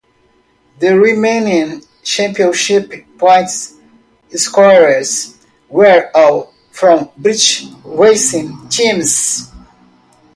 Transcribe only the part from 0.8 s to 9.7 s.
remaining championship points scorers were all from British racing teams.